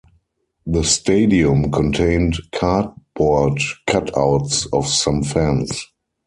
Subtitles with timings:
[0.65, 5.85] The stadium contained cardboard cut outs of some fans.